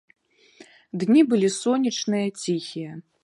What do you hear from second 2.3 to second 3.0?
ціхія.